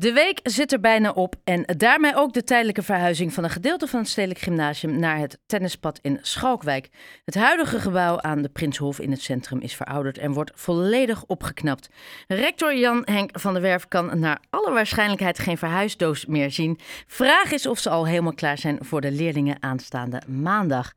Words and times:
De 0.00 0.12
week 0.12 0.40
zit 0.42 0.72
er 0.72 0.80
bijna 0.80 1.10
op 1.10 1.34
en 1.44 1.62
daarmee 1.76 2.16
ook 2.16 2.32
de 2.32 2.44
tijdelijke 2.44 2.82
verhuizing 2.82 3.32
van 3.32 3.44
een 3.44 3.50
gedeelte 3.50 3.86
van 3.86 4.00
het 4.00 4.08
Stedelijk 4.08 4.40
Gymnasium 4.40 4.98
naar 4.98 5.16
het 5.16 5.42
tennispad 5.46 5.98
in 6.02 6.18
Schalkwijk. 6.20 6.88
Het 7.24 7.34
huidige 7.34 7.78
gebouw 7.78 8.20
aan 8.20 8.42
de 8.42 8.48
Prinshof 8.48 9.00
in 9.00 9.10
het 9.10 9.20
centrum 9.20 9.60
is 9.60 9.76
verouderd 9.76 10.18
en 10.18 10.32
wordt 10.32 10.52
volledig 10.54 11.24
opgeknapt. 11.26 11.90
Rector 12.28 12.74
Jan 12.74 13.02
Henk 13.04 13.38
van 13.38 13.52
der 13.52 13.62
Werf 13.62 13.88
kan 13.88 14.20
naar 14.20 14.38
alle 14.50 14.72
waarschijnlijkheid 14.72 15.38
geen 15.38 15.56
verhuisdoos 15.56 16.26
meer 16.26 16.50
zien. 16.50 16.76
Vraag 17.06 17.52
is 17.52 17.66
of 17.66 17.78
ze 17.78 17.90
al 17.90 18.06
helemaal 18.06 18.34
klaar 18.34 18.58
zijn 18.58 18.78
voor 18.80 19.00
de 19.00 19.12
leerlingen 19.12 19.56
aanstaande 19.60 20.22
maandag. 20.42 20.92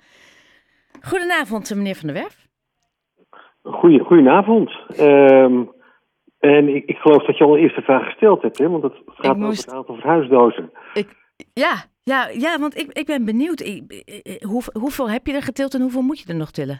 Goedenavond, 1.02 1.76
meneer 1.76 1.96
van 1.96 2.08
der 2.08 2.22
Werf. 2.22 2.48
Goedenavond. 4.06 4.72
Ehm, 4.98 5.64
en 6.44 6.75
ik, 6.75 6.86
ik, 6.86 6.98
geloof 6.98 7.25
dat 7.25 7.38
je 7.38 7.44
al 7.44 7.54
een 7.54 7.62
eerste 7.62 7.82
vraag 7.82 8.05
gesteld 8.05 8.41
hebt, 8.41 8.57
hè? 8.57 8.70
want 8.70 8.84
het 8.84 8.94
gaat 9.05 9.38
moest... 9.38 9.50
over 9.50 9.64
het 9.64 9.73
aantal 9.73 9.96
verhuisdozen. 9.96 10.72
Ik, 10.94 11.08
ja, 11.54 11.73
ja, 12.04 12.30
ja, 12.34 12.59
want 12.59 12.77
ik, 12.77 12.91
ik 12.91 13.05
ben 13.05 13.26
benieuwd. 13.26 13.59
Ik, 13.59 14.04
hoe, 14.48 14.62
hoeveel 14.80 15.09
heb 15.09 15.27
je 15.27 15.34
er 15.34 15.41
getild 15.41 15.73
en 15.73 15.82
hoeveel 15.82 16.02
moet 16.02 16.20
je 16.20 16.30
er 16.30 16.40
nog 16.40 16.52
tillen? 16.52 16.80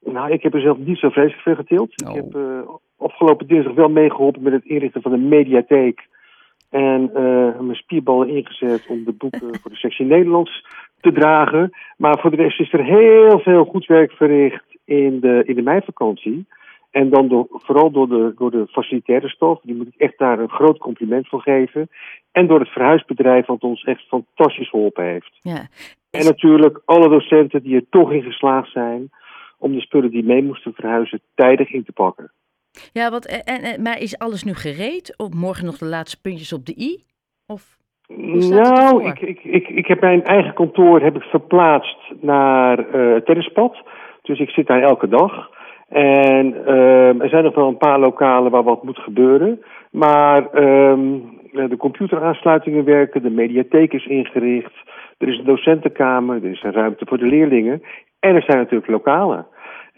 Nou, 0.00 0.32
ik 0.32 0.42
heb 0.42 0.54
er 0.54 0.60
zelf 0.60 0.78
niet 0.78 0.98
zo 0.98 1.08
vreselijk 1.08 1.42
veel 1.42 1.54
getild. 1.54 1.92
Ik 2.00 2.08
Oh. 2.08 2.14
heb 2.14 2.34
uh, 2.34 2.60
afgelopen 2.96 3.46
dinsdag 3.46 3.74
wel 3.74 3.88
meegeholpen 3.88 4.42
met 4.42 4.52
het 4.52 4.64
inrichten 4.64 5.02
van 5.02 5.12
een 5.12 5.28
mediatheek. 5.28 6.06
En 6.70 7.10
uh, 7.14 7.60
mijn 7.60 7.74
spierballen 7.74 8.28
ingezet 8.28 8.86
om 8.88 9.04
de 9.04 9.12
boeken 9.12 9.54
voor 9.60 9.70
de 9.70 9.76
sectie 9.76 10.06
Nederlands 10.06 10.66
te 11.00 11.12
dragen. 11.12 11.70
Maar 11.96 12.18
voor 12.18 12.30
de 12.30 12.36
rest 12.36 12.60
is 12.60 12.72
er 12.72 12.84
heel 12.84 13.38
veel 13.38 13.64
goed 13.64 13.86
werk 13.86 14.12
verricht 14.12 14.64
in 14.84 15.20
de, 15.20 15.42
in 15.46 15.54
de 15.54 15.62
meivakantie. 15.62 16.46
En 16.94 17.10
dan 17.10 17.28
door, 17.28 17.46
vooral 17.50 17.90
door 17.90 18.08
de, 18.08 18.34
door 18.36 18.50
de 18.50 18.66
facilitaire 18.66 19.28
stof. 19.28 19.60
Die 19.62 19.74
moet 19.74 19.86
ik 19.86 19.94
echt 19.96 20.18
daar 20.18 20.38
een 20.38 20.50
groot 20.50 20.78
compliment 20.78 21.28
voor 21.28 21.40
geven. 21.40 21.88
En 22.32 22.46
door 22.46 22.60
het 22.60 22.68
verhuisbedrijf 22.68 23.46
wat 23.46 23.62
ons 23.62 23.84
echt 23.84 24.06
fantastisch 24.06 24.68
geholpen 24.68 25.04
heeft. 25.04 25.38
Ja. 25.40 25.66
En 26.10 26.24
natuurlijk 26.24 26.80
alle 26.84 27.08
docenten 27.08 27.62
die 27.62 27.76
er 27.76 27.88
toch 27.90 28.12
in 28.12 28.22
geslaagd 28.22 28.70
zijn 28.70 29.10
om 29.58 29.72
de 29.72 29.80
spullen 29.80 30.10
die 30.10 30.24
mee 30.24 30.42
moesten 30.42 30.72
verhuizen 30.74 31.20
tijdig 31.34 31.72
in 31.72 31.84
te 31.84 31.92
pakken. 31.92 32.32
Ja, 32.92 33.10
wat, 33.10 33.24
en, 33.24 33.62
en, 33.62 33.82
maar 33.82 33.98
is 34.00 34.18
alles 34.18 34.44
nu 34.44 34.54
gereed? 34.54 35.14
Of 35.16 35.34
morgen 35.34 35.66
nog 35.66 35.78
de 35.78 35.86
laatste 35.86 36.20
puntjes 36.20 36.52
op 36.52 36.66
de 36.66 36.74
i? 36.78 37.02
Of 37.46 37.76
nou, 38.48 39.04
ik, 39.04 39.20
ik, 39.20 39.44
ik, 39.44 39.68
ik 39.68 39.86
heb 39.86 40.00
mijn 40.00 40.24
eigen 40.24 40.54
kantoor 40.54 41.00
heb 41.00 41.16
ik 41.16 41.22
verplaatst 41.22 41.98
naar 42.20 42.78
uh, 42.78 43.14
het 43.14 43.26
tennispad. 43.26 43.76
Dus 44.22 44.38
ik 44.38 44.50
zit 44.50 44.66
daar 44.66 44.82
elke 44.82 45.08
dag. 45.08 45.50
En 45.88 46.54
uh, 46.66 47.22
er 47.22 47.28
zijn 47.28 47.44
nog 47.44 47.54
wel 47.54 47.68
een 47.68 47.76
paar 47.76 47.98
lokalen 47.98 48.50
waar 48.50 48.62
wat 48.62 48.82
moet 48.82 48.98
gebeuren. 48.98 49.62
Maar 49.90 50.62
um, 50.62 51.22
de 51.52 51.76
computeraansluitingen 51.76 52.84
werken, 52.84 53.22
de 53.22 53.30
mediatheek 53.30 53.92
is 53.92 54.06
ingericht. 54.06 54.72
Er 55.18 55.28
is 55.28 55.38
een 55.38 55.44
docentenkamer, 55.44 56.44
er 56.44 56.50
is 56.50 56.62
een 56.62 56.72
ruimte 56.72 57.06
voor 57.08 57.18
de 57.18 57.26
leerlingen. 57.26 57.82
En 58.20 58.34
er 58.34 58.42
zijn 58.42 58.58
natuurlijk 58.58 58.90
lokalen. 58.90 59.46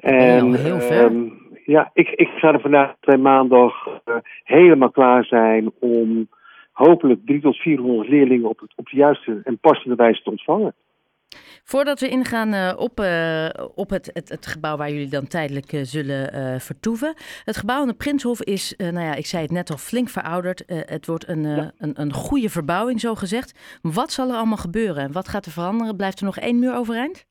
En 0.01 0.51
ja, 0.51 0.57
heel 0.57 0.81
ver. 0.81 1.05
Um, 1.05 1.33
ja, 1.65 1.91
ik, 1.95 2.09
ik 2.09 2.29
ga 2.29 2.53
er 2.53 2.61
vandaag 2.61 2.95
bij 3.01 3.17
maandag 3.17 3.87
uh, 3.87 4.15
helemaal 4.45 4.91
klaar 4.91 5.25
zijn 5.25 5.71
om 5.81 6.29
hopelijk 6.73 7.21
3 7.25 7.41
tot 7.41 7.57
400 7.57 8.09
leerlingen 8.09 8.49
op, 8.49 8.61
het, 8.61 8.73
op 8.77 8.89
de 8.89 8.97
juiste 8.97 9.41
en 9.45 9.59
passende 9.59 9.97
wijze 9.97 10.23
te 10.23 10.31
ontvangen. 10.31 10.75
Voordat 11.73 12.01
we 12.01 12.09
ingaan 12.09 12.55
uh, 12.55 12.73
op, 12.77 13.01
uh, 13.01 13.49
op 13.75 13.91
het, 13.91 14.11
het, 14.13 14.29
het, 14.29 14.47
gebouw 14.47 14.77
waar 14.77 14.91
jullie 14.91 15.09
dan 15.09 15.27
tijdelijk 15.27 15.73
uh, 15.73 15.81
zullen 15.83 16.61
vertoeven. 16.61 17.15
Het 17.45 17.57
gebouw 17.57 17.81
aan 17.81 17.87
de 17.87 18.03
Prinshof 18.05 18.43
is, 18.43 18.75
nou 18.77 19.01
ja, 19.01 19.15
ik 19.15 19.27
zei 19.27 19.43
het 19.43 19.53
net 19.53 19.71
al, 19.71 19.77
flink 19.77 20.09
verouderd. 20.09 20.63
het 20.67 21.07
wordt 21.07 21.29
een, 21.29 21.43
ja. 21.43 21.71
een, 21.79 22.01
een 22.01 22.13
goede 22.13 22.49
verbouwing, 22.49 23.01
zo 23.01 23.15
gezegd. 23.15 23.79
Wat 23.83 24.11
zal 24.11 24.29
er 24.29 24.37
allemaal 24.37 24.57
gebeuren 24.57 25.03
en 25.03 25.13
wat 25.13 25.29
gaat 25.29 25.47
er 25.47 25.53
veranderen? 25.53 25.97
Blijft 25.97 26.19
er 26.19 26.25
nog 26.25 26.37
één 26.37 26.59
muur 26.59 26.77
overeind? 26.77 27.27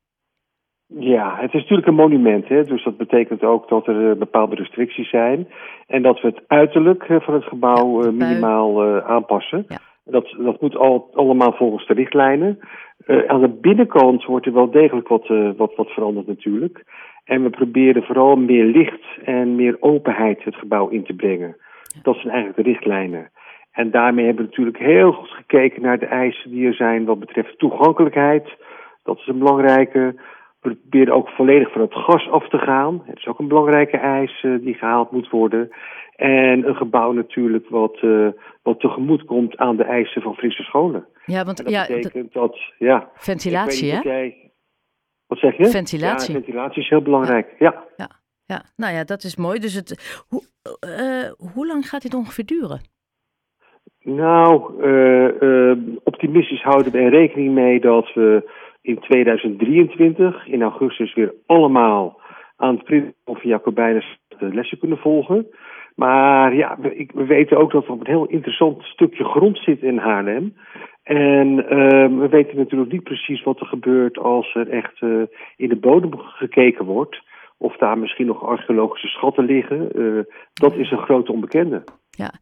Ja, 0.86 1.36
het 1.36 1.54
is 1.54 1.60
natuurlijk 1.60 1.88
een 1.88 1.94
monument. 1.94 2.48
Hè? 2.48 2.64
Dus 2.64 2.84
dat 2.84 2.96
betekent 2.96 3.42
ook 3.42 3.68
dat 3.68 3.86
er 3.86 4.18
bepaalde 4.18 4.54
restricties 4.54 5.10
zijn. 5.10 5.48
En 5.86 6.02
dat 6.02 6.20
we 6.20 6.28
het 6.28 6.40
uiterlijk 6.46 7.04
van 7.06 7.34
het 7.34 7.44
gebouw 7.44 8.04
ja, 8.04 8.10
minimaal 8.10 9.02
aanpassen. 9.02 9.64
Ja. 9.68 9.78
Dat, 10.04 10.34
dat 10.38 10.60
moet 10.60 10.76
al, 10.76 11.10
allemaal 11.14 11.52
volgens 11.52 11.86
de 11.86 11.94
richtlijnen. 11.94 12.58
Uh, 13.06 13.24
aan 13.26 13.40
de 13.40 13.48
binnenkant 13.48 14.24
wordt 14.24 14.46
er 14.46 14.52
wel 14.52 14.70
degelijk 14.70 15.08
wat, 15.08 15.28
uh, 15.28 15.50
wat, 15.56 15.74
wat 15.74 15.90
veranderd 15.90 16.26
natuurlijk. 16.26 16.84
En 17.24 17.42
we 17.42 17.50
proberen 17.50 18.02
vooral 18.02 18.36
meer 18.36 18.64
licht 18.64 19.04
en 19.24 19.54
meer 19.54 19.76
openheid 19.80 20.44
het 20.44 20.56
gebouw 20.56 20.88
in 20.88 21.04
te 21.04 21.14
brengen. 21.14 21.56
Dat 22.02 22.16
zijn 22.16 22.28
eigenlijk 22.28 22.56
de 22.56 22.72
richtlijnen. 22.72 23.30
En 23.72 23.90
daarmee 23.90 24.24
hebben 24.24 24.44
we 24.44 24.50
natuurlijk 24.50 24.78
heel 24.78 25.12
goed 25.12 25.30
gekeken 25.30 25.82
naar 25.82 25.98
de 25.98 26.06
eisen 26.06 26.50
die 26.50 26.66
er 26.66 26.74
zijn 26.74 27.04
wat 27.04 27.18
betreft 27.18 27.58
toegankelijkheid. 27.58 28.48
Dat 29.02 29.18
is 29.18 29.26
een 29.26 29.38
belangrijke. 29.38 30.14
We 30.60 30.74
proberen 30.74 31.14
ook 31.14 31.28
volledig 31.28 31.72
van 31.72 31.80
het 31.80 31.94
gas 31.94 32.30
af 32.30 32.48
te 32.48 32.58
gaan. 32.58 33.02
Dat 33.06 33.16
is 33.16 33.26
ook 33.26 33.38
een 33.38 33.48
belangrijke 33.48 33.96
eis 33.96 34.42
uh, 34.42 34.58
die 34.60 34.74
gehaald 34.74 35.10
moet 35.10 35.30
worden. 35.30 35.68
En 36.16 36.68
een 36.68 36.76
gebouw 36.76 37.12
natuurlijk 37.12 37.68
wat, 37.68 37.98
wat 38.62 38.80
tegemoet 38.80 39.24
komt 39.24 39.56
aan 39.56 39.76
de 39.76 39.84
eisen 39.84 40.22
van 40.22 40.34
frisse 40.34 40.62
scholen. 40.62 41.06
Ja, 41.26 41.44
want 41.44 41.58
en 41.58 41.64
dat 41.64 41.74
ja, 41.74 41.86
betekent 41.86 42.32
dat, 42.32 42.58
ja. 42.78 43.10
Ventilatie, 43.14 43.92
hè? 43.92 44.00
Jij, 44.00 44.50
wat 45.26 45.38
zeg 45.38 45.56
je? 45.56 45.66
Ventilatie. 45.66 46.34
Ja, 46.34 46.40
ventilatie 46.40 46.82
is 46.82 46.88
heel 46.88 47.02
belangrijk, 47.02 47.54
ja. 47.58 47.84
ja. 47.96 48.10
Nou 48.76 48.94
ja, 48.94 49.04
dat 49.04 49.22
is 49.22 49.36
mooi. 49.36 49.58
Dus 49.58 49.74
het, 49.74 50.24
hoe, 50.28 50.42
uh, 50.86 51.52
hoe 51.54 51.66
lang 51.66 51.88
gaat 51.88 52.02
dit 52.02 52.14
ongeveer 52.14 52.44
duren? 52.44 52.80
Nou, 54.02 54.82
uh, 54.82 55.76
optimistisch 56.04 56.62
houden 56.62 56.92
we 56.92 56.98
er 56.98 57.10
rekening 57.10 57.54
mee 57.54 57.80
dat 57.80 58.12
we 58.14 58.50
in 58.80 58.98
2023, 58.98 60.46
in 60.46 60.62
augustus, 60.62 61.14
weer 61.14 61.34
allemaal 61.46 62.20
aan 62.56 62.74
het 62.74 62.84
Prins 62.84 63.12
of 63.24 63.42
Jacobijnus 63.42 64.18
de 64.38 64.54
lessen 64.54 64.78
kunnen 64.78 64.98
volgen. 64.98 65.46
Maar 65.96 66.54
ja, 66.54 66.78
we, 66.80 67.24
weten 67.24 67.56
ook 67.56 67.72
dat 67.72 67.84
er 67.84 67.90
op 67.90 68.00
een 68.00 68.06
heel 68.06 68.26
interessant 68.26 68.82
stukje 68.82 69.24
grond 69.24 69.58
zit 69.58 69.82
in 69.82 69.98
Haarlem. 69.98 70.56
En 71.02 71.48
uh, 71.48 72.18
we 72.18 72.26
weten 72.30 72.56
natuurlijk 72.56 72.92
niet 72.92 73.02
precies 73.02 73.42
wat 73.42 73.60
er 73.60 73.66
gebeurt 73.66 74.18
als 74.18 74.54
er 74.54 74.68
echt 74.68 75.00
uh, 75.00 75.22
in 75.56 75.68
de 75.68 75.76
bodem 75.76 76.18
gekeken 76.18 76.84
wordt. 76.84 77.22
Of 77.58 77.76
daar 77.76 77.98
misschien 77.98 78.26
nog 78.26 78.44
archeologische 78.44 79.08
schatten 79.08 79.44
liggen. 79.44 80.00
Uh, 80.00 80.22
dat 80.52 80.74
is 80.74 80.90
een 80.90 81.02
grote 81.02 81.32
onbekende. 81.32 81.84
Ja. 82.10 82.32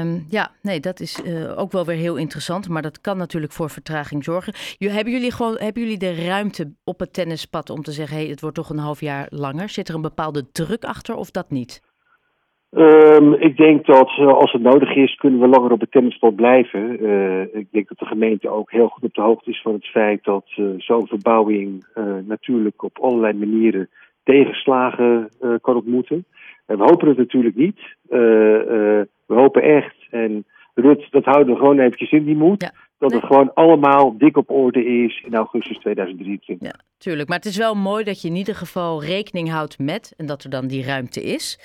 Um, 0.00 0.26
ja, 0.28 0.50
nee, 0.62 0.80
dat 0.80 1.00
is 1.00 1.22
uh, 1.24 1.58
ook 1.58 1.72
wel 1.72 1.84
weer 1.84 1.96
heel 1.96 2.16
interessant, 2.16 2.68
maar 2.68 2.82
dat 2.82 3.00
kan 3.00 3.16
natuurlijk 3.16 3.52
voor 3.52 3.70
vertraging 3.70 4.24
zorgen. 4.24 4.52
J 4.78 4.88
hebben, 4.88 5.12
jullie 5.12 5.32
gewoon, 5.32 5.56
hebben 5.56 5.82
jullie 5.82 5.98
de 5.98 6.26
ruimte 6.26 6.72
op 6.84 7.00
het 7.00 7.12
tennispad 7.12 7.70
om 7.70 7.82
te 7.82 7.92
zeggen, 7.92 8.16
hey, 8.16 8.26
het 8.26 8.40
wordt 8.40 8.56
toch 8.56 8.70
een 8.70 8.78
half 8.78 9.00
jaar 9.00 9.26
langer? 9.30 9.68
Zit 9.68 9.88
er 9.88 9.94
een 9.94 10.02
bepaalde 10.02 10.50
druk 10.52 10.84
achter 10.84 11.14
of 11.14 11.30
dat 11.30 11.50
niet? 11.50 11.87
Um, 12.70 13.34
ik 13.34 13.56
denk 13.56 13.86
dat 13.86 14.10
uh, 14.18 14.26
als 14.26 14.52
het 14.52 14.62
nodig 14.62 14.96
is, 14.96 15.14
kunnen 15.14 15.40
we 15.40 15.46
langer 15.46 15.72
op 15.72 15.80
het 15.80 15.90
tennispad 15.90 16.36
blijven. 16.36 17.04
Uh, 17.04 17.40
ik 17.40 17.66
denk 17.70 17.88
dat 17.88 17.98
de 17.98 18.06
gemeente 18.06 18.48
ook 18.48 18.70
heel 18.70 18.88
goed 18.88 19.02
op 19.02 19.14
de 19.14 19.20
hoogte 19.20 19.50
is 19.50 19.62
van 19.62 19.72
het 19.72 19.86
feit 19.86 20.24
dat 20.24 20.44
zo'n 20.76 21.06
verbouwing 21.06 21.86
natuurlijk 22.26 22.82
op 22.82 22.98
allerlei 22.98 23.32
manieren 23.32 23.88
tegenslagen 24.24 25.28
kan 25.60 25.76
ontmoeten. 25.76 26.24
En 26.66 26.78
we 26.78 26.82
hopen 26.82 27.08
het 27.08 27.16
natuurlijk 27.16 27.56
niet. 27.56 27.80
we 28.08 29.06
hopen 29.26 29.62
echt, 29.62 29.96
en 30.10 30.44
Rut, 30.74 31.06
dat 31.10 31.24
houden 31.24 31.52
we 31.52 31.58
gewoon 31.58 31.78
eventjes 31.78 32.10
in 32.10 32.24
die 32.24 32.36
moed. 32.36 32.62
Ja. 32.62 32.72
Dat 32.98 33.10
Nee. 33.10 33.18
het 33.20 33.28
gewoon 33.28 33.54
allemaal 33.54 34.18
dik 34.18 34.36
op 34.36 34.50
orde 34.50 34.84
is 34.84 35.20
in 35.26 35.34
augustus 35.34 35.78
2023. 35.78 36.68
Ja, 36.68 36.74
tuurlijk. 36.98 37.28
Maar 37.28 37.36
het 37.38 37.46
is 37.46 37.56
wel 37.56 37.74
mooi 37.74 38.04
dat 38.04 38.22
je 38.22 38.28
in 38.28 38.36
ieder 38.36 38.54
geval 38.54 39.04
rekening 39.04 39.50
houdt 39.50 39.78
met 39.78 40.14
en 40.16 40.26
dat 40.26 40.44
er 40.44 40.50
dan 40.50 40.66
die 40.66 40.84
ruimte 40.84 41.22
is. 41.22 41.58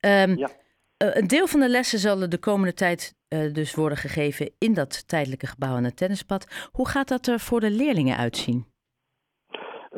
Ehm, 0.00 0.34
Ja. 0.36 0.48
eh, 0.96 1.08
een 1.12 1.26
deel 1.26 1.46
van 1.46 1.60
de 1.60 1.68
lessen 1.68 1.98
zal 1.98 2.28
de 2.28 2.38
komende 2.38 2.74
tijd 2.74 3.18
eh, 3.28 3.52
dus 3.52 3.74
worden 3.74 3.98
gegeven 3.98 4.50
in 4.58 4.74
dat 4.74 5.08
tijdelijke 5.08 5.46
gebouw 5.46 5.74
aan 5.74 5.84
het 5.84 5.96
tennispad. 5.96 6.68
Hoe 6.72 6.88
gaat 6.88 7.08
dat 7.08 7.26
er 7.26 7.38
voor 7.38 7.60
de 7.60 7.70
leerlingen 7.70 8.16
uitzien? 8.16 8.64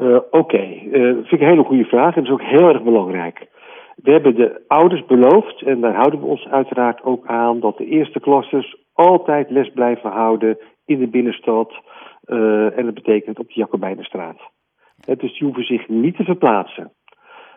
Uh, 0.01 0.19
Oké, 0.31 0.59
dat 0.91 1.15
vind 1.15 1.33
ik 1.33 1.41
een 1.41 1.47
hele 1.47 1.65
goede 1.65 1.85
vraag 1.85 2.17
en 2.17 2.25
dat 2.25 2.33
is 2.33 2.41
ook 2.41 2.49
heel 2.49 2.69
erg 2.69 2.83
belangrijk. 2.83 3.47
We 3.97 4.11
hebben 4.11 4.35
de 4.35 4.61
ouders 4.67 5.07
beloofd, 5.07 5.63
en 5.63 5.81
daar 5.81 5.95
houden 5.95 6.21
we 6.21 6.27
ons 6.27 6.47
uiteraard 6.47 7.03
ook 7.03 7.27
aan, 7.27 7.61
dat 7.61 7.77
de 7.79 7.87
eerste 7.87 8.21
klassers 8.21 8.77
altijd 8.93 9.51
les 9.51 9.71
blijven 9.75 10.11
houden 10.11 10.59
in 10.93 10.99
de 10.99 11.09
binnenstad. 11.09 11.73
Uh, 12.27 12.79
en 12.79 12.85
dat 12.85 12.95
betekent 12.95 13.39
op 13.39 13.47
de 13.47 13.55
Jacobijnenstraat. 13.55 14.39
Uh, 15.09 15.17
dus 15.17 15.39
die 15.39 15.45
hoeven 15.45 15.65
zich 15.65 15.89
niet 15.89 16.17
te 16.17 16.25
verplaatsen. 16.25 16.93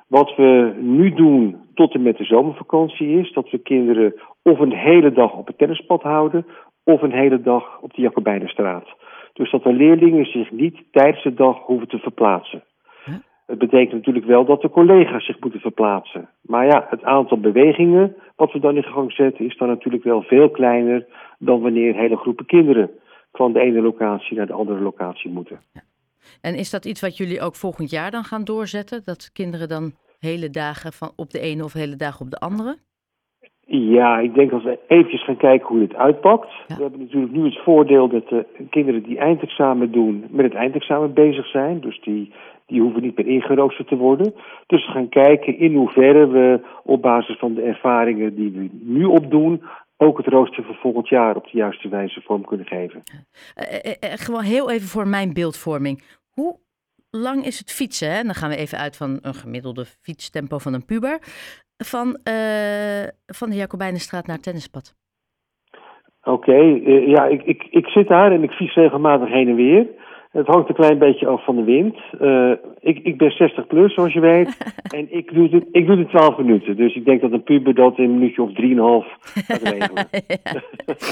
Wat 0.08 0.36
we 0.36 0.74
nu 0.80 1.14
doen 1.14 1.58
tot 1.74 1.94
en 1.94 2.02
met 2.02 2.18
de 2.18 2.24
zomervakantie 2.24 3.20
is 3.20 3.34
dat 3.34 3.50
we 3.50 3.58
kinderen 3.58 4.14
of 4.44 4.60
een 4.60 4.74
hele 4.74 5.12
dag 5.12 5.34
op 5.34 5.48
het 5.48 5.58
tennispad 5.58 6.02
houden 6.02 6.46
of 6.84 7.02
een 7.02 7.12
hele 7.12 7.42
dag 7.42 7.80
op 7.82 7.94
de 7.94 8.02
Jacobijnenstraat. 8.02 8.88
Dus 9.34 9.52
dat 9.52 9.64
de 9.64 9.74
leerlingen 9.74 10.26
zich 10.26 10.52
niet 10.52 10.84
tijdens 10.92 11.24
de 11.24 11.34
dag 11.34 11.58
hoeven 11.58 11.88
te 11.88 11.98
verplaatsen. 11.98 12.64
Huh? 13.06 13.16
Het 13.46 13.58
betekent 13.58 13.94
natuurlijk 13.94 14.26
wel 14.26 14.46
dat 14.46 14.62
de 14.62 14.70
collega's 14.70 15.26
zich 15.26 15.40
moeten 15.40 15.60
verplaatsen. 15.60 16.30
Maar 16.42 16.66
ja, 16.66 16.86
het 16.90 17.04
aantal 17.04 17.40
bewegingen 17.40 18.16
wat 18.36 18.52
we 18.52 18.60
dan 18.60 18.76
in 18.76 18.84
gang 18.84 19.12
zetten 19.12 19.46
is 19.46 19.58
dan 19.58 19.68
natuurlijk 19.68 20.04
wel 20.04 20.22
veel 20.22 20.50
kleiner 20.50 21.06
dan 21.40 21.62
wanneer 21.62 21.96
hele 21.96 22.18
groepen 22.18 22.46
kinderen 22.46 22.90
van 23.36 23.54
de 23.54 23.60
ene 23.60 23.82
locatie 23.82 24.38
naar 24.38 24.48
de 24.48 24.54
andere 24.54 24.80
locatie 24.80 25.32
moeten. 25.32 25.60
En 26.42 26.56
is 26.56 26.70
dat 26.70 26.86
iets 26.86 27.02
wat 27.02 27.18
jullie 27.18 27.42
ook 27.42 27.56
volgend 27.56 27.90
jaar 27.90 28.12
dan 28.12 28.24
gaan 28.24 28.44
doorzetten? 28.44 29.02
Dat 29.06 29.32
kinderen 29.34 29.68
dan 29.68 29.94
hele 30.20 30.50
dagen 30.50 30.94
van 30.94 31.12
op 31.16 31.30
de 31.30 31.40
ene 31.40 31.64
of 31.64 31.74
hele 31.74 31.96
dagen 31.96 32.26
op 32.26 32.32
de 32.32 32.38
andere? 32.38 32.78
Ja, 33.68 34.20
ik 34.20 34.34
denk 34.34 34.52
als 34.52 34.64
we 34.64 34.80
eventjes 34.88 35.24
gaan 35.24 35.38
kijken 35.38 35.68
hoe 35.68 35.80
dit 35.80 35.96
uitpakt. 35.96 36.50
We 36.68 36.82
hebben 36.82 37.00
natuurlijk 37.00 37.32
nu 37.32 37.44
het 37.44 37.64
voordeel 37.64 38.08
dat 38.08 38.30
de 38.30 38.46
kinderen 38.70 39.04
die 39.04 39.18
eindexamen 39.18 39.92
doen 39.92 40.26
met 40.30 40.46
het 40.46 40.54
eindexamen 40.54 41.14
bezig 41.14 41.48
zijn. 41.48 41.80
Dus 41.80 42.02
die, 42.02 42.32
die 42.66 42.82
hoeven 42.82 43.02
niet 43.02 43.18
meer 43.18 43.28
ingeroosterd 43.28 43.88
te 43.88 43.96
worden. 43.96 44.34
Dus 44.68 44.86
we 44.86 44.92
gaan 44.92 45.10
kijken 45.10 45.60
in 45.60 45.76
hoeverre 45.76 46.28
we 46.28 46.60
op 46.84 47.02
basis 47.02 47.38
van 47.38 47.54
de 47.54 47.62
ervaringen 47.62 48.36
die 48.36 48.52
we 48.52 48.70
nu 48.72 49.06
opdoen 49.06 49.62
ook 49.98 50.18
het 50.18 50.28
rooster 50.28 50.64
voor 50.64 50.76
volgend 50.76 51.10
jaar 51.10 51.36
op 51.36 51.44
de 51.44 51.58
juiste 51.58 51.90
wijze 51.90 52.22
vorm 52.22 52.46
kunnen 52.46 52.66
geven. 52.66 53.04
Uh, 53.04 53.86
uh, 53.86 53.92
gewoon 54.02 54.44
heel 54.44 54.72
even 54.72 54.88
voor 54.88 55.08
mijn 55.08 55.34
beeldvorming. 55.34 56.04
Hoe 56.34 56.60
lang 57.10 57.46
is 57.46 57.60
het 57.60 57.72
fietsen? 57.72 58.12
Hè? 58.16 58.24
Dan 58.24 58.34
gaan 58.34 58.50
we 58.50 58.56
even 58.56 58.78
uit 58.78 58.98
van 58.98 59.20
een 59.22 59.34
gemiddelde 59.34 59.86
fietstempo 59.86 60.58
van 60.58 60.74
een 60.74 60.86
puber. 60.86 61.20
Van, 61.78 62.18
van 63.26 63.50
de 63.50 63.56
Jacobijnenstraat 63.56 64.26
naar 64.26 64.36
het 64.36 64.44
tennispad. 64.44 64.96
Oké, 66.24 66.56
ja, 67.06 67.26
ik, 67.26 67.44
ik, 67.44 67.64
ik 67.70 67.88
zit 67.88 68.08
daar 68.08 68.32
en 68.32 68.44
ik 68.44 68.52
fiets 68.52 68.76
regelmatig 68.76 69.30
heen 69.30 69.48
en 69.48 69.56
weer. 69.56 69.88
Het 70.36 70.48
hangt 70.48 70.70
een 70.70 70.76
klein 70.76 70.98
beetje 70.98 71.28
af 71.28 71.44
van 71.44 71.56
de 71.56 71.64
wind. 71.64 71.98
Uh, 72.22 72.52
ik, 72.80 73.00
ik 73.04 73.18
ben 73.18 73.32
60 73.32 73.68
plus, 73.68 73.94
zoals 73.94 74.14
je 74.14 74.20
weet. 74.20 74.58
en 74.98 75.18
ik 75.18 75.34
doe, 75.34 75.50
het, 75.50 75.66
ik 75.72 75.88
doe 75.88 75.98
het 75.98 76.10
12 76.10 76.38
minuten. 76.38 76.76
Dus 76.76 76.96
ik 76.96 77.06
denk 77.06 77.22
dat 77.22 77.32
een 77.32 77.44
puber 77.44 77.76
dat 77.76 77.98
in 77.98 78.04
een 78.04 78.14
minuutje 78.14 78.42
of 78.42 78.50
3,5 78.50 79.34
gaat 79.34 79.62
regelen. 79.72 80.08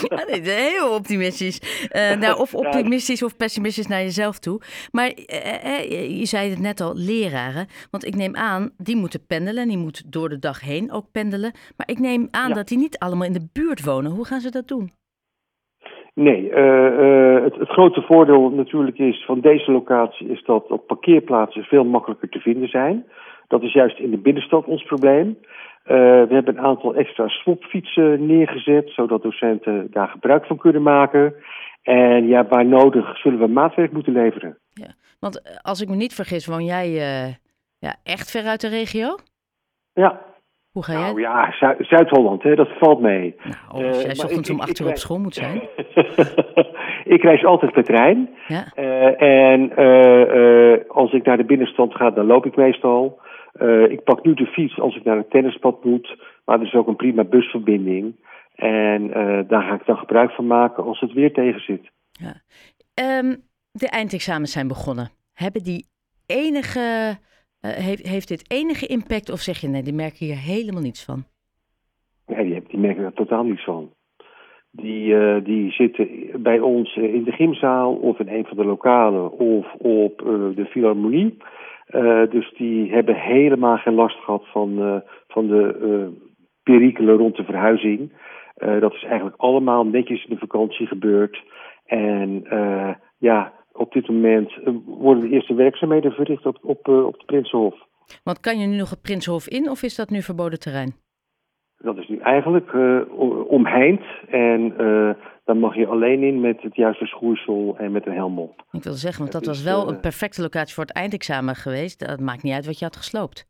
ja, 0.09 0.25
nee, 0.27 0.41
heel 0.41 0.95
optimistisch. 0.95 1.87
Uh, 1.95 2.15
nou, 2.23 2.39
of 2.39 2.55
optimistisch 2.55 3.23
of 3.23 3.37
pessimistisch 3.37 3.87
naar 3.87 4.01
jezelf 4.01 4.39
toe. 4.39 4.61
Maar 4.91 5.07
uh, 5.07 6.19
je 6.19 6.25
zei 6.25 6.49
het 6.49 6.59
net 6.59 6.81
al, 6.81 6.95
leraren. 6.95 7.67
Want 7.91 8.05
ik 8.05 8.15
neem 8.15 8.35
aan, 8.35 8.71
die 8.77 8.95
moeten 8.95 9.25
pendelen. 9.27 9.67
Die 9.67 9.77
moeten 9.77 10.11
door 10.11 10.29
de 10.29 10.39
dag 10.39 10.61
heen 10.61 10.91
ook 10.91 11.05
pendelen. 11.11 11.51
Maar 11.77 11.87
ik 11.89 11.99
neem 11.99 12.27
aan 12.31 12.49
ja. 12.49 12.55
dat 12.55 12.67
die 12.67 12.77
niet 12.77 12.97
allemaal 12.97 13.27
in 13.27 13.33
de 13.33 13.49
buurt 13.53 13.83
wonen. 13.83 14.11
Hoe 14.11 14.25
gaan 14.25 14.39
ze 14.39 14.51
dat 14.51 14.67
doen? 14.67 14.91
Nee, 16.15 16.49
uh, 16.49 16.55
uh, 16.55 17.43
het, 17.43 17.55
het, 17.55 17.69
grote 17.69 18.01
voordeel 18.01 18.49
natuurlijk 18.49 18.97
is 18.97 19.25
van 19.25 19.39
deze 19.39 19.71
locatie 19.71 20.27
is 20.27 20.43
dat 20.43 20.71
op 20.71 20.87
parkeerplaatsen 20.87 21.63
veel 21.63 21.83
makkelijker 21.83 22.29
te 22.29 22.39
vinden 22.39 22.69
zijn. 22.69 23.05
Dat 23.47 23.61
is 23.61 23.73
juist 23.73 23.99
in 23.99 24.11
de 24.11 24.17
binnenstad 24.17 24.65
ons 24.65 24.83
probleem. 24.83 25.27
Uh, 25.27 25.95
we 25.97 26.27
hebben 26.29 26.57
een 26.57 26.63
aantal 26.63 26.95
extra 26.95 27.27
swapfietsen 27.27 28.25
neergezet, 28.25 28.89
zodat 28.89 29.23
docenten 29.23 29.87
daar 29.91 30.07
gebruik 30.07 30.45
van 30.45 30.57
kunnen 30.57 30.81
maken. 30.81 31.35
En 31.81 32.27
ja, 32.27 32.47
waar 32.47 32.65
nodig 32.65 33.17
zullen 33.17 33.39
we 33.39 33.47
maatwerk 33.47 33.91
moeten 33.91 34.13
leveren. 34.13 34.57
Ja, 34.73 34.93
want 35.19 35.59
als 35.61 35.81
ik 35.81 35.89
me 35.89 35.95
niet 35.95 36.13
vergis, 36.13 36.45
woon 36.45 36.65
jij 36.65 36.89
ja, 37.79 37.95
echt 38.03 38.31
ver 38.31 38.45
uit 38.45 38.61
de 38.61 38.67
regio? 38.67 39.15
Ja, 39.93 40.21
hoe 40.73 40.83
ga 40.83 40.93
jij? 40.93 41.01
Nou 41.01 41.19
ja, 41.19 41.53
Zuid-Holland, 41.79 42.43
dat 42.43 42.69
valt 42.79 43.01
mee. 43.01 43.35
Nou, 43.43 43.85
als 43.85 44.01
jij 44.01 44.15
uh, 44.15 44.23
ochtends 44.23 44.49
om 44.49 44.59
acht 44.59 44.79
uur 44.79 44.87
op 44.87 44.97
school 44.97 45.19
moet 45.19 45.33
zijn. 45.33 45.61
ik 47.15 47.23
reis 47.23 47.45
altijd 47.45 47.71
per 47.71 47.83
trein. 47.83 48.29
Ja. 48.47 48.65
Uh, 48.75 49.21
en 49.51 49.71
uh, 49.79 50.77
als 50.87 51.13
ik 51.13 51.25
naar 51.25 51.37
de 51.37 51.45
binnenstand 51.45 51.95
ga, 51.95 52.09
dan 52.09 52.25
loop 52.25 52.45
ik 52.45 52.55
meestal. 52.55 53.19
ik 53.87 54.03
pak 54.03 54.23
nu 54.23 54.33
de 54.33 54.45
fiets 54.45 54.79
als 54.79 54.95
ik 54.95 55.03
naar 55.03 55.17
het 55.17 55.29
tennispad 55.29 55.83
moet. 55.83 56.17
Maar 56.45 56.59
er 56.59 56.65
is 56.65 56.73
ook 56.73 56.87
een 56.87 56.95
prima 56.95 57.23
busverbinding. 57.23 58.15
En 58.55 59.07
daar 59.47 59.61
ga 59.61 59.73
ik 59.73 59.85
dan 59.85 59.97
gebruik 59.97 60.31
van 60.31 60.47
maken 60.47 60.83
als 60.83 60.99
het 60.99 61.13
weer 61.13 61.33
tegen 61.33 61.61
zit. 61.61 61.91
Ja. 62.11 62.33
Um, 63.19 63.35
de 63.71 63.89
eindexamens 63.89 64.51
zijn 64.51 64.67
begonnen. 64.67 65.09
Hebben 65.33 65.63
die 65.63 65.85
enige 66.25 67.17
heeft, 67.59 68.07
heeft 68.07 68.27
dit 68.27 68.51
enige 68.51 68.85
impact 68.85 69.29
of 69.29 69.39
zeg 69.39 69.57
je 69.57 69.67
nee, 69.67 69.83
die 69.83 69.93
merken 69.93 70.25
hier 70.25 70.37
helemaal 70.37 70.81
niets 70.81 71.05
van? 71.05 71.23
Nee, 72.25 72.45
die, 72.45 72.63
die 72.67 72.79
merken 72.79 73.03
er 73.03 73.13
totaal 73.13 73.43
niets 73.43 73.63
van. 73.63 73.93
Die, 74.75 75.13
uh, 75.13 75.43
die 75.43 75.71
zitten 75.71 76.07
bij 76.41 76.59
ons 76.59 76.95
in 76.95 77.23
de 77.23 77.31
gymzaal 77.31 77.93
of 77.93 78.19
in 78.19 78.27
een 78.27 78.45
van 78.45 78.57
de 78.57 78.65
lokalen 78.65 79.31
of 79.31 79.73
op 79.73 80.21
uh, 80.21 80.55
de 80.55 80.65
filharmonie. 80.65 81.37
dus 82.29 82.53
die 82.57 82.91
hebben 82.91 83.15
helemaal 83.15 83.77
geen 83.77 83.93
last 83.93 84.17
gehad 84.17 84.43
van, 84.51 85.01
van 85.27 85.47
de 85.47 86.11
perikelen 86.63 87.17
rond 87.17 87.35
de 87.35 87.43
verhuizing. 87.43 88.11
dat 88.79 88.93
is 88.93 89.03
eigenlijk 89.03 89.35
allemaal 89.37 89.85
netjes 89.85 90.25
in 90.25 90.33
de 90.33 90.39
vakantie 90.39 90.87
gebeurd. 90.87 91.43
En 91.85 92.43
ja, 93.17 93.53
op 93.71 93.91
dit 93.93 94.07
moment 94.07 94.51
worden 94.85 95.23
de 95.23 95.35
eerste 95.35 95.53
werkzaamheden 95.53 96.11
verricht 96.11 96.45
op, 96.45 96.57
op, 96.61 96.87
op 96.87 97.19
de 97.19 97.25
Prinsenhof. 97.25 97.75
Want 98.23 98.39
kan 98.39 98.59
je 98.59 98.67
nu 98.67 98.75
nog 98.75 98.89
het 98.89 99.01
Prinsenhof 99.01 99.47
in 99.47 99.69
of 99.69 99.83
is 99.83 99.95
dat 99.95 100.09
nu 100.09 100.21
verboden 100.21 100.59
terrein? 100.59 100.93
Dat 101.83 101.97
is 101.97 102.07
nu 102.07 102.17
eigenlijk 102.17 102.73
uh, 102.73 103.01
omheind 103.47 104.01
en 104.29 104.73
dan 105.45 105.59
mag 105.59 105.75
je 105.75 105.87
alleen 105.87 106.23
in 106.23 106.41
met 106.41 106.61
het 106.61 106.75
juiste 106.75 107.05
schoeisel 107.05 107.75
en 107.77 107.91
met 107.91 108.05
een 108.05 108.13
helm 108.13 108.39
op. 108.39 108.63
Ik 108.71 108.83
wil 108.83 108.93
zeggen, 108.93 109.21
want 109.21 109.31
dat 109.31 109.45
was 109.45 109.63
wel 109.63 109.89
een 109.89 109.99
perfecte 109.99 110.41
locatie 110.41 110.73
voor 110.73 110.83
het 110.83 110.95
eindexamen 110.95 111.55
geweest. 111.55 112.07
Dat 112.07 112.19
maakt 112.19 112.43
niet 112.43 112.53
uit 112.53 112.65
wat 112.65 112.79
je 112.79 112.85
had 112.85 112.95
gesloopt. 112.95 113.47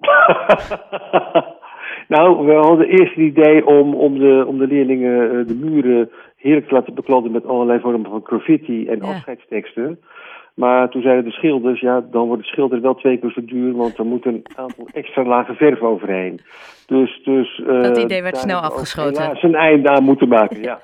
nou, 2.14 2.46
we 2.46 2.52
hadden 2.52 2.88
eerst 2.88 3.14
het 3.14 3.24
idee 3.24 3.66
om, 3.66 3.94
om, 3.94 4.18
de, 4.18 4.44
om 4.46 4.58
de 4.58 4.66
leerlingen 4.66 5.46
de 5.46 5.54
muren 5.54 6.10
heerlijk 6.40 6.68
te 6.68 6.74
laten 6.74 6.94
bekladden 6.94 7.32
met 7.32 7.46
allerlei 7.46 7.80
vormen 7.80 8.10
van 8.10 8.20
graffiti 8.24 8.86
en 8.86 8.98
ja. 8.98 9.08
afscheidsteksten. 9.08 10.00
Maar 10.54 10.90
toen 10.90 11.02
zeiden 11.02 11.24
de 11.24 11.30
schilders, 11.30 11.80
ja, 11.80 12.00
dan 12.00 12.26
wordt 12.26 12.42
het 12.42 12.50
schilder 12.50 12.80
wel 12.80 12.94
twee 12.94 13.18
keer 13.18 13.30
zo 13.30 13.44
duur, 13.44 13.72
want 13.72 13.98
er 13.98 14.04
moet 14.04 14.26
een 14.26 14.42
aantal 14.56 14.88
extra 14.92 15.24
lagen 15.24 15.54
verf 15.54 15.80
overheen. 15.80 16.40
Dus, 16.86 17.20
dus, 17.24 17.58
uh, 17.58 17.82
dat 17.82 17.98
idee 17.98 18.22
werd 18.22 18.36
snel 18.36 18.60
afgeschoten. 18.60 19.38
Een 19.40 19.54
eind 19.54 19.86
aan 19.86 20.04
moeten 20.04 20.28
maken, 20.28 20.62
ja. 20.62 20.80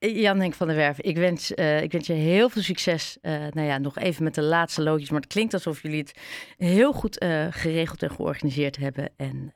uh, 0.00 0.20
Jan 0.22 0.40
Henk 0.40 0.54
van 0.54 0.66
der 0.66 0.76
Werf, 0.76 1.00
ik 1.00 1.16
wens, 1.16 1.52
uh, 1.56 1.82
ik 1.82 1.92
wens 1.92 2.06
je 2.06 2.12
heel 2.12 2.48
veel 2.48 2.62
succes. 2.62 3.18
nou 3.50 3.66
ja, 3.66 3.78
nog 3.78 3.98
even 3.98 4.24
met 4.24 4.34
de 4.34 4.42
laatste 4.42 4.82
loodjes, 4.82 5.10
maar 5.10 5.20
het 5.20 5.32
klinkt 5.32 5.54
alsof 5.54 5.82
jullie 5.82 5.98
het 5.98 6.54
heel 6.56 6.92
goed 6.92 7.24
geregeld 7.50 8.02
en 8.02 8.10
georganiseerd 8.10 8.76
hebben. 8.76 9.10
En 9.16 9.50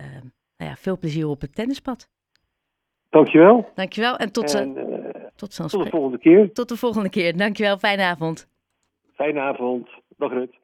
nou 0.57 0.71
ja, 0.71 0.77
veel 0.77 0.99
plezier 0.99 1.29
op 1.29 1.41
het 1.41 1.55
tennispad. 1.55 2.14
Dankjewel. 3.15 3.71
Dankjewel 3.75 4.17
en 4.17 4.33
tot, 4.33 4.55
en, 4.55 4.77
uh, 4.77 4.85
tot, 5.37 5.57
tot 5.57 5.71
de 5.71 5.91
volgende 5.91 6.19
keer. 6.19 6.53
Tot 6.53 6.69
de 6.69 6.77
volgende 6.77 7.09
keer. 7.09 7.37
Dankjewel. 7.37 7.79
Fijne 7.79 8.03
avond. 8.03 8.49
Fijne 9.15 9.41
avond. 9.41 9.89
Dag 10.17 10.31
Rut. 10.31 10.51